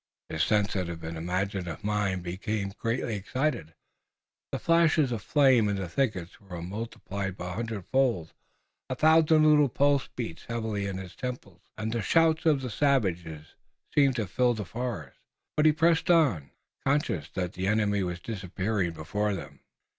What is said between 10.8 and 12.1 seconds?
in his temples, and the